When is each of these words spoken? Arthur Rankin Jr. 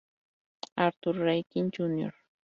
Arthur 0.85 1.13
Rankin 1.13 1.69
Jr. 1.69 2.09